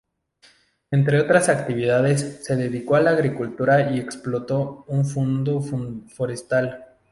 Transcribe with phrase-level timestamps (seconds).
[0.89, 5.61] Entre otras actividades se dedicó a la agricultura y explotó un fundo
[6.07, 6.97] forestal.